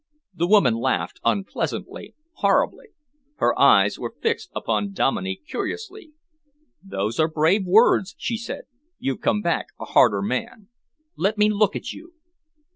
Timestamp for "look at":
11.51-11.93